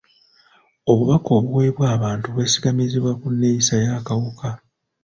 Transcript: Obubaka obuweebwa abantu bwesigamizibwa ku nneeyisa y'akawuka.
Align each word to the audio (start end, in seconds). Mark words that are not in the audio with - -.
Obubaka 0.91 1.29
obuweebwa 1.37 1.85
abantu 1.95 2.25
bwesigamizibwa 2.35 3.11
ku 3.19 3.27
nneeyisa 3.33 3.73
y'akawuka. 3.83 4.49